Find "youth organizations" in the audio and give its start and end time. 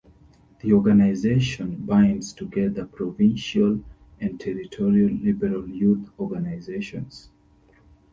5.69-7.29